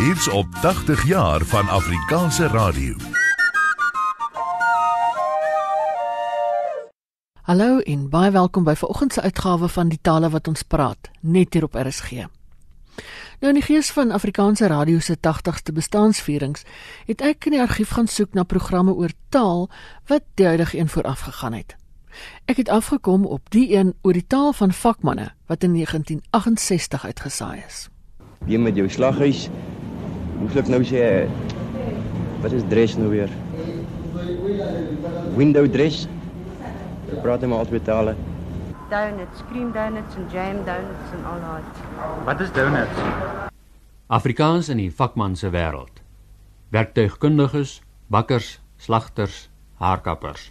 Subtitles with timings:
[0.00, 2.96] Hier's op 80 jaar van Afrikaanse radio.
[7.42, 11.52] Hallo en baie welkom by vanoggend se uitgawe van die tale wat ons praat, net
[11.52, 12.10] hier op RSG.
[13.40, 16.64] Nou in die gees van Afrikaanse radio se 80ste bestaanvierings,
[17.04, 19.68] het ek in die argief gaan soek na programme oor taal
[20.08, 21.76] wat die huidige een vooraf gegaan het.
[22.48, 27.62] Ek het afgekom op die een oor die taal van vakmanne wat in 1968 uitgesaai
[27.66, 27.88] is.
[28.48, 29.50] Wie met jou slaghuis?
[30.40, 31.28] Moes ek nou sê
[32.40, 33.28] wat is dress nou weer?
[35.36, 36.06] Window dress.
[37.10, 38.16] Ek praat maar albei tale.
[38.90, 41.62] donuts, cream donuts en jam donuts en al daai.
[42.26, 43.02] Wat is donuts?
[44.06, 46.00] Afrikaans in die vakman se wêreld.
[46.74, 47.76] Werktuigkundiges,
[48.10, 50.50] bakkers, slagters, haarkappers.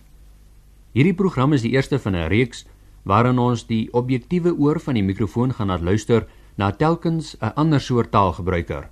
[0.95, 2.65] Hierdie program is die eerste van 'n reeks
[3.03, 7.81] waarin ons die objektiewe oor van die mikrofoon gaan laat luister na telkens 'n ander
[7.81, 8.89] soort taalgebruiker.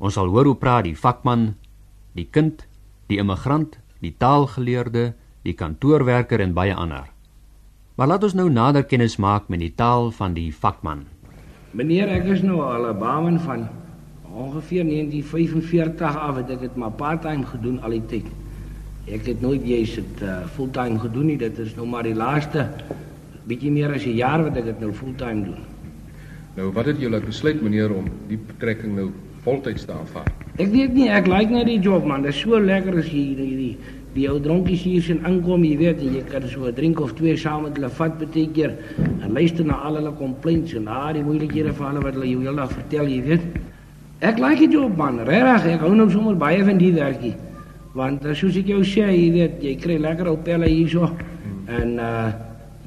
[0.00, 1.50] Ons sal hoor hoe praat die vakman,
[2.16, 2.64] die kind,
[3.12, 5.10] die immigrant, die taalgeleerde,
[5.44, 7.10] die kantoorwerker en baie ander.
[8.00, 11.04] Maar laat ons nou nader kennis maak met die taal van die vakman.
[11.76, 13.68] Meneer, ek is nou al 'n baanman van
[14.32, 18.26] ongeveer 1945 af het ek dit maar part-time gedoen al die tyd.
[19.06, 21.36] Ek het nooit jous dit uh, fulltime gedoen nie.
[21.36, 22.70] Dit is nou maar die laaste
[23.44, 25.60] bietjie meer as 'n jaar wat ek dit nou fulltime doen.
[26.56, 29.10] Nou wat het julle besluit meneer om die betrekking nou
[29.44, 30.28] voltyds te aanvaar?
[30.60, 32.22] Ek weet nie, ek like net die job man.
[32.26, 33.70] Dit is so lekker as jy die die,
[34.14, 37.36] die ou dronkies hier sien inkom, jy weet, jy kan so 'n drink of twee
[37.36, 38.74] saam met hulle vat baie keer
[39.22, 42.42] en luister na al hulle complaints en al die moeilikhede van hulle wat hulle jou
[42.42, 43.40] heeldag vertel, jy weet.
[44.20, 45.74] Ek like die job man, regtig.
[45.74, 47.34] Ek hou nou sommer baie van die werkie.
[47.94, 51.10] Want uh, soos ek jou sê, jy weet, jy kry lekker ou pelle hierso
[51.68, 52.30] en uh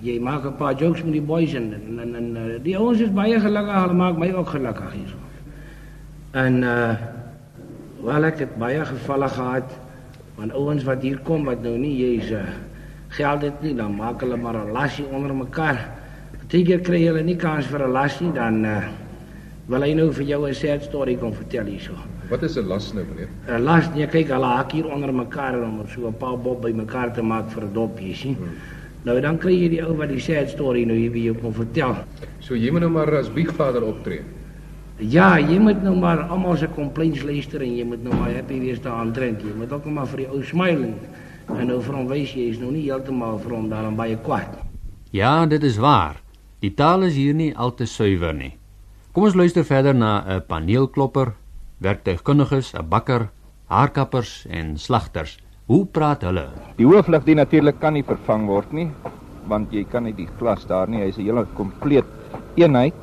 [0.03, 2.99] jy maak 'n paar jokes met die boys en en, en, en uh, die ouens
[2.99, 5.22] is baie gelukkig, hulle maak my ook gelukkig hierso.
[6.33, 6.93] En uh
[8.03, 9.69] wel ek het baie gevalle gehad
[10.35, 12.41] van ouens wat hier kom wat nou nie jy's uh,
[13.15, 15.79] geld het nie, dan maak hulle maar 'n lassie onder mekaar.
[16.41, 18.81] Partykeer kry hulle nie kans vir 'n lassie dan uh
[19.67, 21.93] wil hy nou vir jou 'n sad story kom vertel hierso.
[22.29, 23.29] Wat is 'n las nou meneer?
[23.47, 26.71] 'n Las, nee, kyk, hulle hak hier onder mekaar om so 'n paar bob by
[26.71, 28.35] mekaar te maak vir 'n dopjie, sien.
[28.35, 28.49] Hmm.
[29.03, 31.53] Nou dan kry jy die ou wat die sad story nou hier by jou kom
[31.53, 31.95] vertel.
[32.39, 34.21] So jy moet nou maar as biegvader optree.
[35.01, 38.59] Ja, jy moet nou maar almal se complaints luister en jy moet nou maar happy
[38.61, 39.41] wees daaraan drink.
[39.41, 42.59] Jy moet ook maar vir die ou smile en, nou vir hom wys jy is
[42.61, 44.53] nou nie heeltemal vir hom daarin baie kwaad.
[45.11, 46.21] Ja, dit is waar.
[46.61, 48.53] Die taal is hier nie al te suiwer nie.
[49.13, 51.33] Kom ons luister verder na 'n paneelklopper,
[51.81, 53.29] werktuigkundiges, 'n bakker,
[53.67, 55.37] haarkappers en slagters.
[55.65, 56.47] Hoe praat hulle?
[56.77, 58.91] Die hooflig die natuurlik kan nie vervang word nie,
[59.47, 62.05] want jy kan nie die glas daar nie, hy's 'n hele kompleet
[62.55, 62.93] eenheid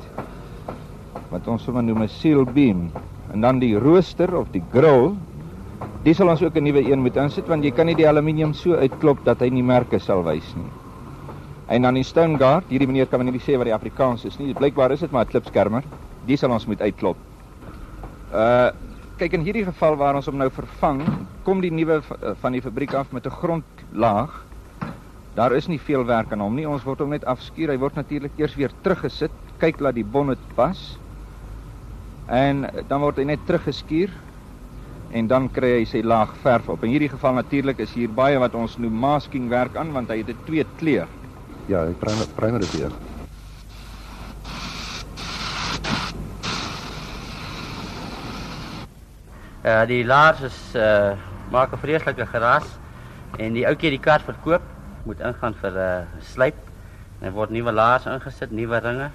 [1.31, 2.91] wat ons sommer noem 'n seal beam.
[3.33, 5.15] En dan die rooster of die grill,
[6.03, 8.53] dis sal ons ook 'n nuwe een moet insit want jy kan nie die aluminium
[8.53, 10.69] so uitklop dat hy nie merke sal wys nie.
[11.67, 14.37] En dan die stone guard, hierdie meneer kan my nie sê wat die Afrikaans is
[14.39, 14.53] nie.
[14.53, 15.83] Blykbaar is dit maar 'n klipskermer.
[16.25, 17.17] Die sal ons moet uitklop.
[18.33, 18.71] Uh
[19.21, 21.03] kyk in hierdie geval waar ons hom nou vervang,
[21.43, 22.01] kom die nuwe
[22.41, 24.45] van die fabriek af met 'n grondlaag.
[25.35, 26.67] Daar is nie veel werk aan hom nie.
[26.67, 27.69] Ons word hom net afskuur.
[27.69, 29.31] Hy word natuurlik eers weer teruggesit.
[29.59, 30.97] Kyk laat die bonnet pas.
[32.31, 34.11] En dan word hy net teruggeskuur
[35.11, 36.83] en dan kry hy sy laag verf op.
[36.87, 40.21] In hierdie geval natuurlik is hier baie wat ons noem masking werk aan want hy
[40.21, 41.07] het 'n twee kleur.
[41.67, 42.93] Ja, ek primer primer dit weer.
[49.63, 51.17] Uh die laars is uh
[51.51, 52.79] maak 'n vreeslike geraas
[53.37, 54.63] en die ouetjie die kar verkoop
[55.03, 56.55] moet ingaan vir 'n uh, slyp.
[57.21, 59.11] En word nuwe laars ingesit, nuwe ringe.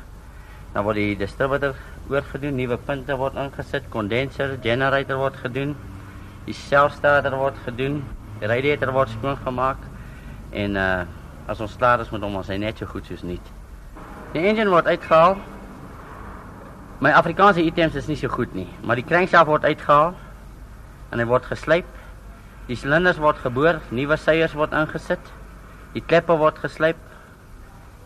[0.76, 1.72] Dan word die distributor
[2.12, 5.70] oorgedoen, nuwe punte word ingesit, kondenser, generator word gedoen.
[6.44, 8.02] Die selfstarter word gedoen,
[8.42, 9.86] die radiator word skoongemaak
[10.52, 11.06] en uh
[11.48, 13.48] as ons klaar is met hom, ons hy net so goed soos nuut.
[14.34, 15.38] Die engine word uitgehaal.
[17.00, 20.12] My Afrikaanse items is nie so goed nie, maar die crankshaft word uitgehaal
[21.14, 21.88] en hy word geslyp.
[22.68, 25.32] Die silinders word geboor, nuwe seiers word ingesit.
[25.96, 27.00] Die kleppe word geslyp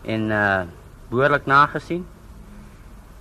[0.07, 0.63] en uh
[1.11, 2.05] behoorlik nagesien.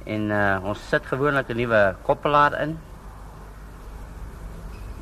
[0.04, 2.78] En uh ons sit gewoonlik 'n nuwe koppelaar in.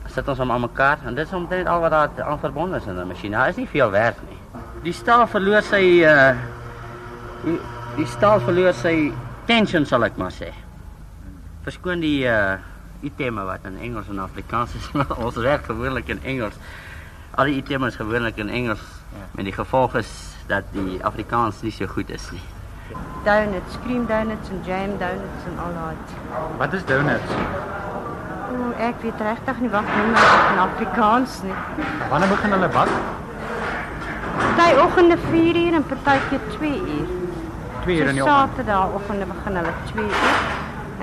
[0.07, 2.87] Sit ons hom aan mekaar en dit is omtrent al wat daar aan verbonde is
[2.87, 3.33] in 'n masjien.
[3.33, 4.39] Daar is nie veel werk nie.
[4.83, 6.35] Die staal verloor sy uh
[7.45, 7.61] die,
[7.97, 9.13] die staal verloor sy
[9.47, 10.53] tension sal ek maar sê.
[11.63, 12.59] Verskoon die uh
[13.01, 14.91] itemme wat in Engels en Afrikaans is.
[15.25, 16.55] ons werk gewoonlik in Engels.
[17.31, 18.83] Al die itemme is gewoonlik in Engels.
[19.15, 19.25] Ja.
[19.37, 22.58] En die gevolg is dat die Afrikaans nie so goed is nie.
[23.25, 25.97] Donuts, cream donuts en jam donuts en al daai.
[26.59, 27.33] Wat is donuts?
[28.49, 31.57] O, ek weet regtig nie wat noem ek in Afrikaans nie.
[32.09, 32.93] Wanneer begin hulle bak?
[34.69, 37.11] Party oggende 4 uur en partykeer 2 uur.
[37.85, 38.57] 2 uur in die So oggend.
[38.57, 40.41] Saterdag oggende begin hulle 2 uur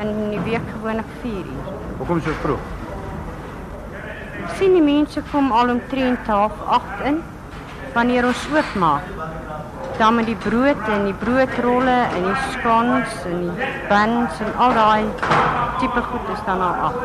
[0.01, 1.69] en in die week gewoonlik 4 uur.
[1.97, 2.59] Hoekom so vroeg?
[4.57, 7.23] Sien die mense kom al omtrent half 8 in
[7.93, 9.01] wanneer ons oopmaak.
[9.97, 14.73] Dan met die brood en die broodrolle en die scones en die buns en al
[14.75, 15.05] daai
[15.79, 16.97] tipe goed is dan al af.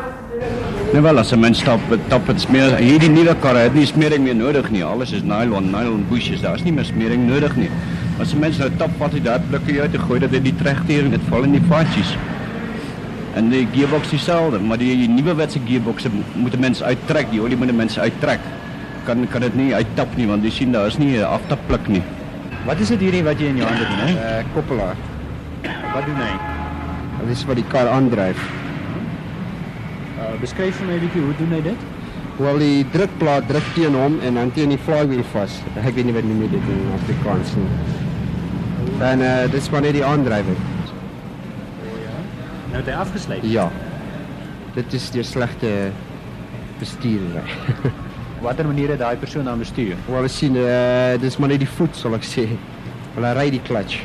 [0.91, 2.75] Nou wel, as 'n mens stap, tap het smeer.
[2.75, 4.83] Hierdie nuwe karre het nie smering meer nodig nie.
[4.83, 6.41] Alles is nylon, nylon bushes.
[6.41, 7.69] Daar's nie meer smering nodig nie.
[8.19, 10.55] As 'n mens nou tap wat hy daar blikke uit te gooi dat dit die
[10.55, 12.17] tregteer en val in die fatsies.
[13.35, 17.31] En die gearbox dieselfde, maar die, die nuwe wetse gearbox moet 'n mens uittrek.
[17.31, 18.39] Die olie moet 'n mens uittrek.
[19.05, 22.03] Kan kan dit nie uittap nie want jy sien daar is nie 'n aftappluk nie.
[22.65, 24.11] Wat is dit hierdie wat jy in jou hande doen, hè?
[24.13, 24.99] Uh, koppelaar.
[25.65, 26.33] Wat doen hy?
[27.23, 28.43] Dit is wat die kar aandryf.
[30.21, 31.87] Uh, beskryf vir my 'n bietjie hoe doen hy dit?
[32.37, 35.57] Wel die drukplaat druk teen hom en dan teen die flywheel vas.
[35.75, 37.71] Ek weet nie wat noem jy dit in Afrikaans nie.
[39.09, 40.61] En uh, dis wanneer die aandrywer.
[42.71, 43.43] Nou het hy afgesluit.
[43.43, 43.71] Ja.
[44.73, 45.91] Dit is die slegte
[48.41, 49.93] Watter manier het daai persoon dan bestuur?
[50.09, 52.47] Wel ons sien uh, dis maar net die voet sal ek sê.
[53.13, 53.99] Wel hy ry die clutch.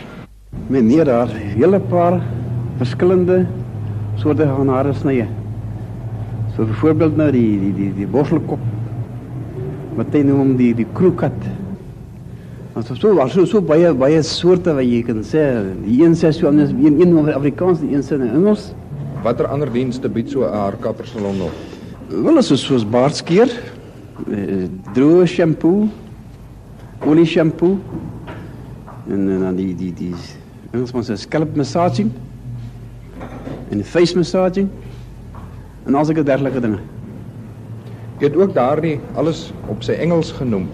[0.69, 2.21] Meneer, daar's 'n hele paar
[2.77, 3.47] verskillende
[4.21, 5.25] soorte van hare snye.
[6.57, 8.61] So byvoorbeeld nou die die die die bosselkop.
[9.97, 11.39] Wat jy noem die die kroekat.
[12.77, 15.65] Ons het so was so so baie baie soorte wat jy kan sê.
[15.87, 18.75] Die een sê so anders, een een in Afrikaans, die een sê in Engels.
[19.23, 21.53] Watter ander dienste bied so 'n haarkappersalon nog?
[22.09, 23.49] Wel is soos baardskeer,
[24.33, 24.67] eh,
[24.97, 25.87] droë shampoo,
[27.07, 27.79] olie shampoo
[29.09, 30.13] en, en dan die die die
[30.73, 32.11] Engelsman sê scalp massaging
[33.71, 34.69] en face massaging
[35.87, 36.81] en al sulke dergelike dinge.
[38.19, 40.67] Jy het ook daardie alles op sy Engels genoem.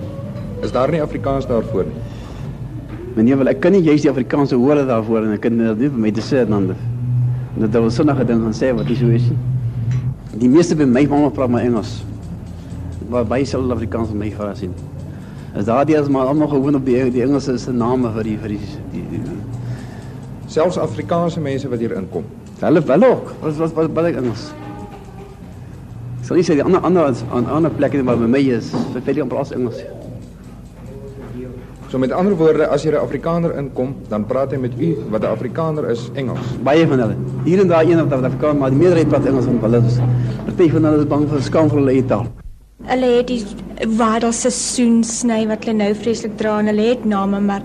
[0.63, 2.03] Is daar nie Afrikaans daarvoor nie?
[3.17, 5.91] Meneer, wel ek kan nie juist die Afrikaanse woorde daarvoor en ek kan dit nie
[5.91, 6.89] vir my te sê dan dat
[7.61, 9.41] dat wil sinnige ding gaan sê wat nie so is nie.
[10.41, 11.99] Die meeste by my mamma praat maar Engels.
[13.13, 14.73] Maar baie sal Afrikaans vir my vra sien.
[15.53, 18.55] Is daardie is maar almal gewoon op die die Engelse se name vir die vir
[18.55, 18.61] die,
[18.93, 22.25] die, die, die Selfs Afrikaanse mense wat hier inkom.
[22.61, 23.35] Hulle wel ook.
[23.43, 24.47] Wat wat wat wat ek Engels.
[26.21, 28.73] Ek sal nie sê die ander ander aan ander plekke nie, maar by my is
[28.95, 29.83] vir amper as Engels.
[31.93, 35.23] So met ander woorde, as jy 'n Afrikaner inkom, dan praat hy met u wat
[35.23, 36.57] 'n Afrikaner is Engels.
[36.65, 37.17] Baie van hulle.
[37.45, 40.01] Hier en daar een of ander Afrikaans, maar die meerderheid praat Engels en hulle is
[40.63, 41.09] party van hulle is
[41.51, 42.27] bang vir hulle eie taal.
[42.83, 43.45] Hulle het die
[43.99, 47.63] wadel seisoensny wat hulle nou vreeslik dra en hulle het name maar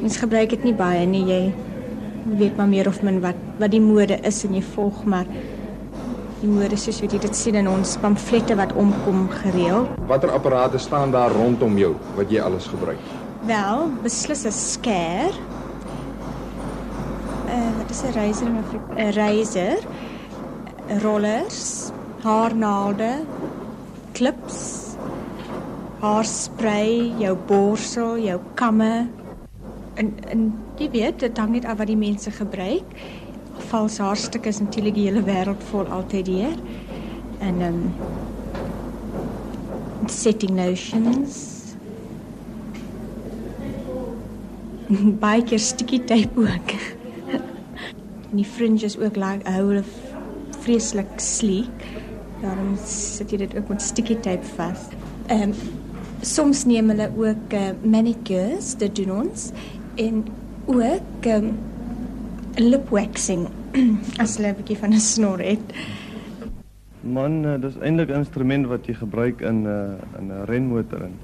[0.00, 1.24] mens gebruik dit nie baie nie.
[1.28, 1.42] Jy
[2.38, 5.28] weet maar meer of min wat wat die mode is en jy volg maar
[6.40, 9.90] die mode soos wat jy dit sien in ons pamflette wat omkom gereeld.
[10.08, 13.00] Watter apparate staan daar rondom jou wat jy alles gebruik?
[13.46, 15.32] Wel, beslis 'n skêr.
[17.48, 18.94] Uh wat is 'n razor in Afrika?
[18.96, 19.78] 'n Razor,
[21.02, 21.92] rollers,
[22.22, 23.24] haarnaalde,
[24.18, 24.96] klips,
[26.02, 29.08] haarspray, jou borsel, jou kamme.
[29.98, 30.44] En en
[30.78, 32.96] jy weet, dit hang net af wat die mense gebruik.
[33.70, 36.56] Vals haarstukke is natuurlik die hele wêreld vol altyd hier.
[37.38, 37.92] En ehm um,
[40.08, 41.58] setting notions.
[45.24, 46.74] baie keer sticky tape ook.
[48.30, 49.84] en die fringes ook like hou hulle
[50.64, 51.77] vreeslik sleek.
[52.42, 54.88] Daarom sit jy dit ook met sticky tape vas.
[55.26, 55.54] Ehm
[56.20, 59.50] soms neem hulle ook uh, manicures, dit doen ons
[60.02, 60.24] en
[60.66, 61.52] ook um,
[62.58, 63.46] lip waxing
[64.22, 65.62] as hulle 'n bietjie van 'n snor het.
[67.00, 71.02] Man, uh, dis eintlik 'n instrument wat jy gebruik in 'n uh, in 'n renmotor
[71.06, 71.14] in.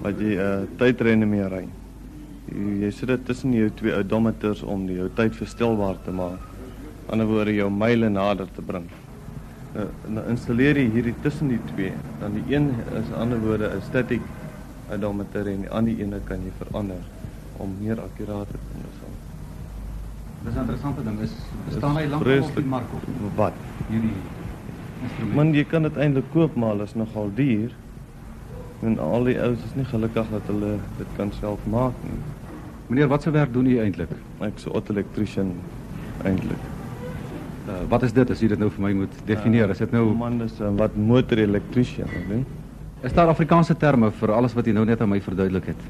[0.00, 1.68] Wat 'n uh, tydrenne mee ry.
[2.80, 6.10] Jy sit dit tussen jou twee odometers om jou tyd verstelbaar te.
[6.10, 8.88] Aan die ander woorde jou myle nader te bring.
[9.72, 11.92] Nou, nou installeer jy hierdie tussen die twee.
[12.20, 14.20] Dan die een is aan ander woorde 'n static
[14.92, 17.02] odometer en die ander ene kan jy verander
[17.56, 18.92] om meer akkuraat te wees.
[20.44, 21.20] Dis 'n interessante ding.
[21.20, 21.32] Is
[21.68, 23.52] bestaan hy lank op die mark of wat?
[23.88, 24.18] Hierdie
[25.02, 25.34] instrument.
[25.34, 27.70] Man, jy kan dit eintlik koop, maar hulle is nogal duur.
[28.82, 32.18] En al die ouens is nie gelukkig dat hulle dit kan self maak nie.
[32.86, 34.10] Meneer, wat se werk doen u eintlik?
[34.40, 35.52] Ek's 'n auto-elektriesien
[36.24, 36.71] eintlik.
[37.62, 39.70] Uh, wat is dit as u dit nou vir my moet definieer?
[39.70, 42.58] Is dit nou man dis uh, wat motor-elektriesien, weet?
[43.06, 45.84] Is daar Afrikaanse terme vir alles wat u nou net aan my verduidelik het?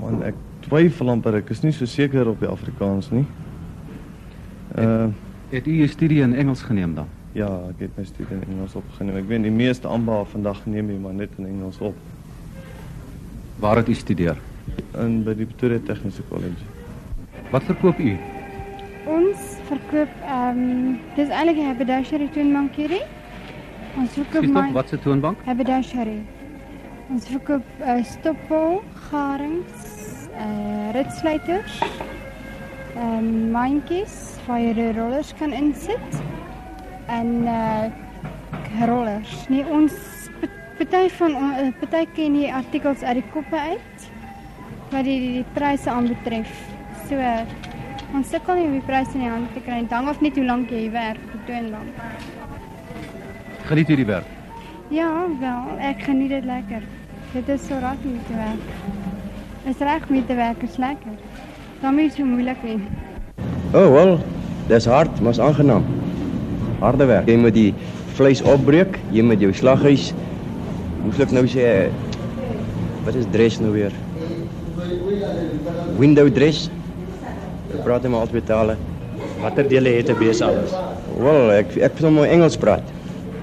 [0.00, 3.26] Man, ek twyfel amper, ek is nie so seker op die Afrikaans nie.
[4.74, 5.06] Uh
[5.54, 7.06] het, het u 'n studie in Engels geneem dan?
[7.32, 9.16] Ja, ek het my studie in Engels opgeneem.
[9.16, 11.94] Ek weet die meeste ambae vandag neem jy maar net in Engels op.
[13.58, 14.36] Waar het u studeer?
[14.98, 16.64] In by die Pretoria Tegniese College.
[17.50, 18.16] Wat verkoop u?
[19.04, 23.02] Ons verkoop ehm um, dis eintlik 'n haberdashery toonbank hierdie.
[24.00, 25.42] Ons verkoop maar wat se toonbank?
[25.44, 26.22] haberdashery.
[27.10, 28.80] Ons verkoop uh, stoppel,
[29.10, 31.82] garings, uh ritsluiters,
[32.96, 36.22] ehm um, mandjies waar jy die rollers kan insit
[37.06, 37.92] en uh
[38.88, 39.48] rollers.
[39.48, 39.92] Nee, ons
[40.78, 44.08] party van uh, party ken die artikels uit die koppe uit
[44.90, 46.50] wat die die, die pryse aanbetref.
[47.08, 47.44] So uh,
[48.14, 49.80] ons sukkel nie om die pryse in die hand te kry.
[49.82, 52.02] Dit hang af net hoe lank jy werk toonbank.
[53.68, 54.28] Geniet u die werk?
[54.92, 55.08] Ja,
[55.40, 56.84] wel, ek geniet dit lekker.
[57.32, 58.68] Dit is so reg om te werk.
[59.70, 61.16] Is reg om te werk, is lekker.
[61.80, 62.78] Dan is so moeilik nie.
[63.74, 64.18] Oh wel,
[64.68, 65.84] dis hard, maar is aangenaam.
[66.80, 67.26] Harde werk.
[67.28, 67.72] Jy moet die
[68.14, 70.12] vleis opbreek, jy moet jou slaghuis
[71.24, 71.90] ek nou sê
[73.04, 73.92] wat is dress nou weer?
[76.00, 76.70] Window dress.
[77.74, 78.76] Ek praat net maar altyd tale.
[79.42, 80.70] Watter dele het 'n bees alles?
[81.18, 82.82] Wel, ek ek moet maar Engels praat.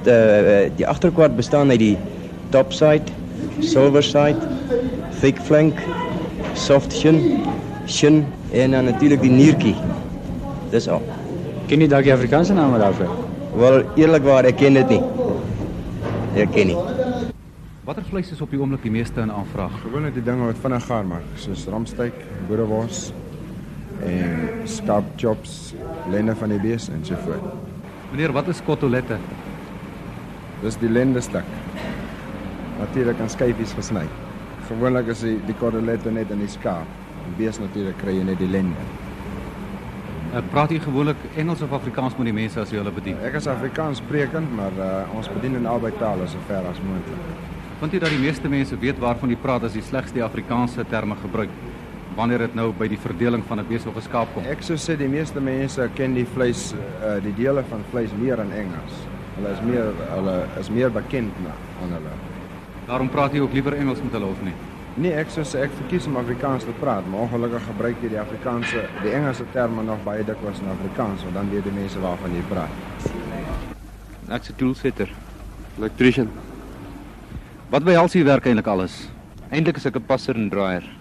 [0.03, 1.97] De, die agterkwart bestaan uit die
[2.49, 3.11] top side,
[3.59, 4.39] silver side,
[5.19, 5.75] thick flank,
[6.53, 7.43] soft shin,
[7.85, 9.75] shin en dan natuurlik die niertjie.
[10.71, 11.01] Dis al.
[11.67, 13.11] Ken jy dalk die Afrikaanse name daarvoor?
[13.55, 15.01] Wel, eerlikwaar ek ken dit nie.
[16.35, 16.77] Ek ken nie.
[17.83, 19.71] Watter vleis is op die oomblik die meeste in aanvraag?
[19.83, 22.13] Gewoonlik die dinge wat vinnig gaar maak, soos ramsteak,
[22.47, 23.11] boerewors
[24.05, 25.73] en scalp chops,
[26.11, 27.43] lende van die bees en so voort.
[28.11, 29.17] Meneer, wat is kotolette?
[30.61, 31.47] Dis die lende stuk.
[32.79, 34.03] Natuurlik aan skyfies gesny.
[34.67, 36.89] Gewoonlik is die die kotolette net in die skaap.
[37.27, 38.89] Die bees natuurlik kry jy net die lende.
[40.31, 43.17] Uh, praat u gewoonlik Engels of Afrikaans met die mense as jy hulle bedien?
[43.27, 47.49] Ek is Afrikaans sprekend, maar uh, ons bedien in albei tale so ver as moontlik.
[47.81, 50.85] Vind jy dat die meeste mense weet waarvan jy praat as jy slegs die Afrikaanse
[50.87, 51.51] terme gebruik
[52.21, 54.45] wanneer dit nou by die verdeling van 'n bees of 'n skaap kom?
[54.45, 58.39] Ek sou sê die meeste mense ken die vleis uh, die dele van vleis meer
[58.39, 58.93] in Engels.
[59.35, 62.13] Hulle is meer hulle is meer bekend na aan hulle.
[62.87, 64.53] Daarom praat jy ook liewer Engels met hulle of nie?
[64.95, 68.19] Nee, ek sou sê ek verkies om Afrikaans te praat, maar ongelukkig gebruik jy die
[68.19, 72.35] Afrikaanse die Engelse terme nog baie dikwels in Afrikaans, want dan weet die mense waarvan
[72.35, 72.69] jy praat.
[74.29, 75.09] Ek's 'n toolsetter.
[75.77, 76.29] Electrician.
[77.69, 79.09] Wat behels u werk eintlik alles?
[79.49, 81.00] Eintlik is ek 'n passer en draaier.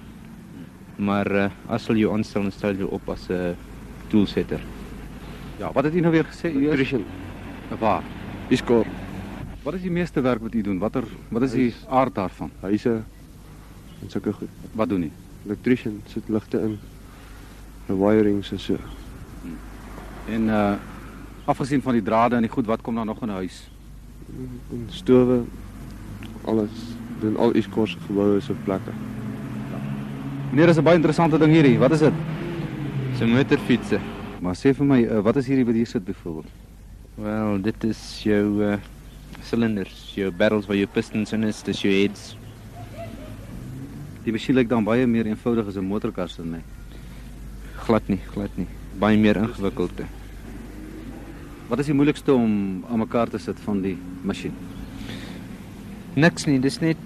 [1.01, 3.55] Maar uh, as hulle jou aanstel, dan stel jy op as 'n uh,
[4.13, 4.61] toolsetter.
[5.59, 6.53] Ja, wat het u nou weer gesê?
[6.53, 7.05] U is Electrician.
[7.79, 8.03] waar?
[8.49, 8.87] Iskor.
[9.63, 10.79] Wat is die meeste werk wat u doen?
[10.79, 12.51] Watter wat is die aard daarvan?
[12.61, 13.03] Huise
[14.03, 14.49] en sulke goed.
[14.73, 15.11] Wat doen u?
[15.45, 16.79] Electrician sit ligte in.
[17.87, 18.77] Wiring en so.
[20.29, 20.75] En uh
[21.45, 23.71] afgesien van die drade en die goed, wat kom dan nog in 'n huis?
[24.71, 25.43] En stowe
[26.45, 26.71] alles
[27.21, 28.91] doen al Iskor se geboue se plekke.
[30.51, 31.79] Meneer, dis 'n baie interessante ding hierdie.
[31.79, 32.13] Wat is dit?
[33.13, 34.01] Dis 'n motorfietsie.
[34.41, 36.51] Maar sê vir my, uh, wat is hierdie wat hier sit byvoorbeeld?
[37.15, 38.79] Wel, dit is jou uh
[39.43, 42.37] silinders, jou barrels waar jou pistons in is, dis jou heads.
[44.25, 46.61] Die masjien lyk dan baie meer eenvoudig as 'n motorkar se my.
[47.87, 48.67] Glad nie, glad nie.
[48.99, 50.05] Baie meer ingewikkelde.
[51.69, 54.53] Wat is die moeilikste om aan mekaar te sit van die masjien?
[56.17, 56.97] Niks nie, dis net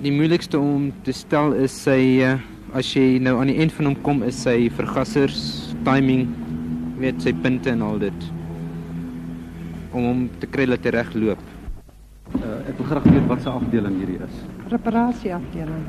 [0.00, 2.38] die moeilikste om te stel is sy uh,
[2.72, 5.42] as jy nou aan die eind van hom kom is sy vergassers,
[5.84, 6.30] timing,
[7.02, 8.28] weet sy punte en al dit
[9.92, 11.40] om hom te kry dat hy reg loop.
[12.32, 14.38] Uh, ek wil graag weet wat se afdeling hierdie is.
[14.72, 15.82] Reparatieafdeling.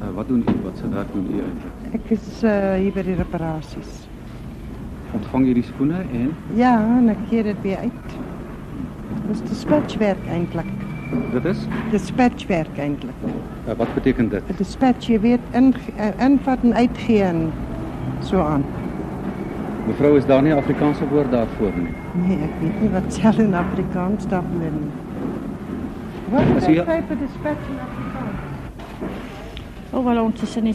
[0.00, 0.56] Uh, wat doen u?
[0.66, 1.78] Wat se werk doen u eintlik?
[1.96, 4.02] Ek is uh, hier by die reparasies.
[5.16, 8.14] Ontvang jy die skoene en Ja, en ek gee dit weer uit.
[9.30, 10.68] Dis dispatchwerk eintlik.
[11.32, 11.58] Dit is?
[11.90, 13.14] Dispatchwerk eintlik.
[13.24, 14.42] Uh, wat beteken dit?
[14.56, 17.52] Dispatch, jy weet in uh, invat en uitgee en
[18.20, 18.64] so aan.
[19.86, 21.94] Mevrou, is daar nie 'n Afrikaanse woord daarvoor nie?
[22.26, 24.90] Nee, ek weet nie wat sel in Afrikaans daarvoor nie.
[26.30, 28.38] Wat As is jy- die tipe dispatch in Afrikaans?
[29.92, 30.72] Oh, wel ons is in die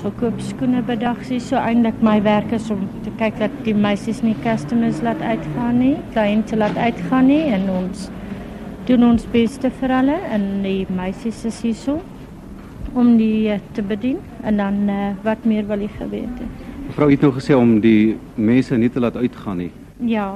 [0.00, 1.50] Ons verkoop skoene bedagsies.
[1.50, 5.76] So eintlik my werk is om te kyk dat die meisies nie customers laat uitgaan
[5.76, 8.06] nie, kliënte laat uitgaan nie en ons
[8.88, 11.98] doen ons beste vir hulle en die meisies is hierso
[12.96, 16.62] om die eh, te bedien en dan uh, wat meer wil jy geweet het.
[16.86, 19.68] Mevrou het nou gesê om die mense nie te laat uitgaan nie.
[20.08, 20.30] Ja.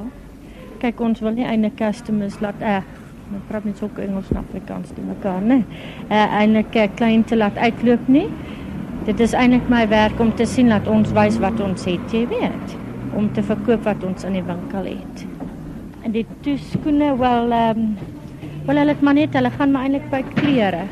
[0.82, 4.92] Kyk, ons wil nie eintlik customers laat eh uh, praat net ook Engels en Afrikaans
[4.92, 5.62] te mekaar, né?
[6.12, 8.28] Eh eintlik uh, kliënte laat uitloop nie.
[9.04, 12.22] Dit is eintlik my werk om te sien dat ons wys wat ons het, jy
[12.30, 12.70] weet,
[13.12, 15.24] om te verkoop wat ons in die winkel het.
[16.08, 17.90] En die toeskoene wel ehm um,
[18.64, 20.86] wel hulle het maar net hulle gaan maar eintlik by klere.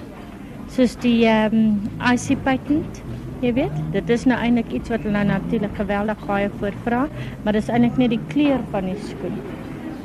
[0.77, 1.81] Soos die ehm um,
[2.13, 3.01] IC patent.
[3.41, 7.03] Jy weet, dit is nou eintlik iets wat hulle natuurlik geweldig baie voor vra,
[7.43, 9.41] maar dis eintlik net die kleur van die skoen.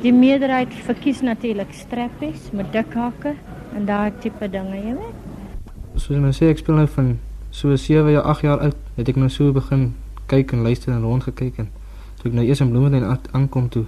[0.00, 3.36] Die meerderheid verkies natuurlik strappies met dik hake
[3.76, 5.72] en daai tipe dinge, jy weet.
[5.98, 7.18] Soos jy nou sê, ek speel nou van
[7.50, 9.94] so 7 jaar, 8 jaar oud, het ek nou so begin
[10.26, 11.70] kyk en luister en rond gekyk en
[12.20, 13.86] toe ek nou eers in Bloemfontein aankom toe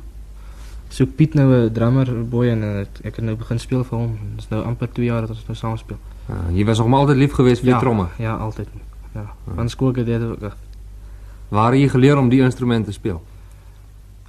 [0.90, 4.18] so Piet nou 'n drummer boy en het, ek het nou begin speel vir hom.
[4.34, 5.98] Dit is nou amper 2 jaar dat ons nou saam speel.
[6.28, 8.06] Ja, jy was nog maar altyd lief geweest vir ja, die tromme.
[8.18, 8.68] Ja, altyd.
[9.14, 10.56] Ja, van skool het dit ook.
[11.48, 13.22] Waar het jy geleer om die instrument te speel?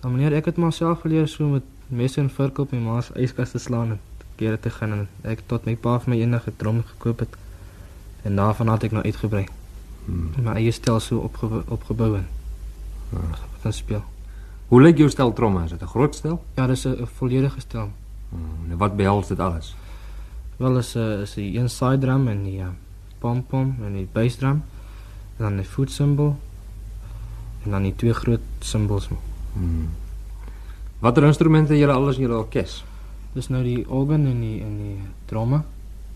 [0.02, 3.14] Ja, meneer, ek het myself geleer so met messe en vurk op my ma se
[3.14, 4.00] yskas te slaan en
[4.36, 7.36] kere te gaan en ek tot my pa vir my enige drum gekoop het.
[8.22, 9.46] En daarvan het ek nou uitgebrei.
[10.06, 10.32] Hmm.
[10.44, 12.28] My eie stel so opge opgebou en
[13.10, 13.20] ja.
[13.62, 14.04] dan speel.
[14.68, 15.64] Hoe lyk jou stel tromme?
[15.64, 16.44] Is dit 'n groot stel?
[16.56, 17.92] Ja, dis 'n volledige stel.
[18.30, 18.72] Hmm.
[18.72, 19.76] En wat behels dit alles?
[20.58, 22.68] Wel is 'n is 'n een side drum en die uh,
[23.20, 24.64] pom pom en die bass drum
[25.38, 26.40] en dan 'n foot cymbal
[27.64, 29.10] en dan die twee groot cymbals.
[29.54, 29.90] Hmm.
[31.00, 32.84] Watter instrumente het julle alles in julle orkes?
[33.34, 35.64] Dis nou die organ en die en die tromme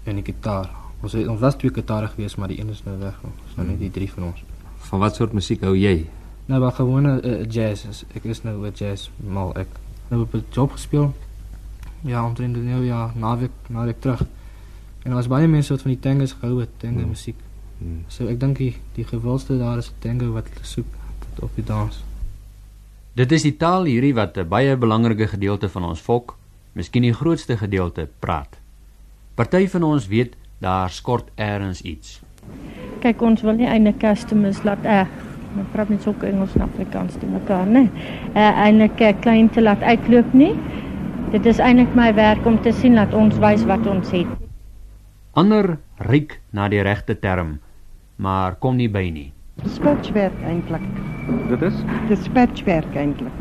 [0.04, 0.85] en die gitaar.
[1.06, 3.18] Ons het ons was twee gitare gewees, maar die een is nou weg.
[3.22, 4.40] Ons is nou net die drie van ons.
[4.88, 6.08] Van wat soort musiek hou jy?
[6.50, 8.02] Nou, maar gewone uh, jazz.
[8.18, 9.54] Ek is nou 'n jazz mal.
[9.54, 9.68] Ek
[10.10, 11.14] nou op 'n job gespeel.
[12.02, 14.22] Ja, omtrent 'n nou ja, naweek, naweek terug.
[15.04, 17.10] En daar was baie mense wat van die tangos gehou het, tango hmm.
[17.10, 17.38] musiek.
[17.78, 18.04] Hmm.
[18.08, 20.86] So ek dink die die gewildste daar is tango wat hulle soek
[21.40, 22.04] op die dans.
[23.14, 26.38] Dit is die taal hierdie wat 'n baie belangrike gedeelte van ons volk,
[26.74, 28.58] miskien die grootste gedeelte, praat.
[29.36, 32.22] Party van ons weet daar skort eers iets.
[33.04, 35.12] Kyk, ons wil nie eintlik customers laat eg.
[35.56, 37.90] Ons praat net so Engels en Afrikaans te mekaar, né?
[38.34, 40.56] Eh eintlik 'n klein te laat uitloop nie.
[41.32, 44.28] Dit is eintlik my werk om te sien dat ons wys wat ons het.
[45.34, 47.60] Ander riek na die regte term,
[48.16, 49.32] maar kom nie by nie.
[49.64, 50.84] Dispatchwerk eintlik.
[51.50, 51.74] Dit is?
[52.08, 53.34] Dispatchwerk eintlik.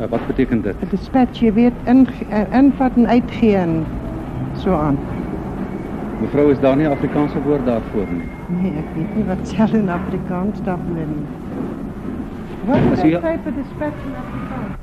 [0.00, 0.76] Uh, wat beteken dit?
[0.90, 2.06] Dispatch, jy weet in
[2.52, 3.86] invat en uitgee en
[4.58, 4.98] so aan.
[6.20, 8.28] Mevrou, is daar nie 'n Afrikaanse woord daarvoor nie?
[8.46, 11.26] Nee, ek weet nie wat sel in Afrikaans daarvoor nie.
[12.64, 14.76] Wat is die tipe dispatch in Afrikaans?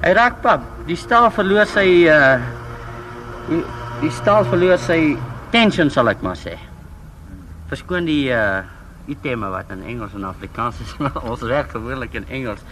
[0.00, 2.38] Hy raak pap, die staal verloor sy uh
[3.48, 3.64] die,
[4.00, 5.16] die staal verloor sy
[5.50, 6.54] tension sal ek maar sê.
[7.66, 8.62] Verskoon die uh
[9.10, 12.62] iteme wat in Engels en Afrikaans is, maar ons werk gewoonlik in Engels.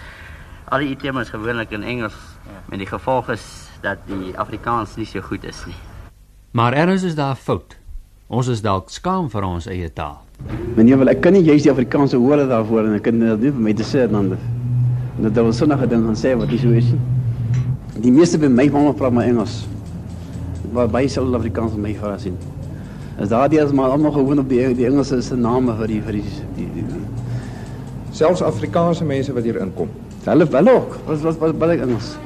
[0.71, 2.17] Al die iteme is gewoonlik in Engels.
[2.47, 2.63] Ja.
[2.71, 5.88] En die gevolg is dat die Afrikaans nie so goed is nie.
[6.51, 7.77] Maar erns is daar 'n fout.
[8.27, 10.19] Ons is dalk skaam vir ons eie taal.
[10.77, 13.51] Meneer, wel ek kan nie juist die Afrikaanse woorde daarvoor en ek kan dit nie
[13.51, 14.37] vir my te sê dan
[15.21, 17.01] dat daar was sommige dinge gaan sê wat nie so is nie.
[18.01, 19.67] Die meeste by my mamma praat maar Engels.
[20.73, 22.37] Waar baie sal Afrikaans my vra sien.
[23.19, 26.13] As daardie is maar almal gewoon op die die Engelse se name vir die vir
[26.13, 26.25] die
[26.57, 27.03] die, die, die.
[28.11, 29.89] selfs Afrikaanse mense wat hier inkom.
[30.25, 30.99] Hulle wel ook.
[31.07, 32.17] Wat wat wat wat Engels.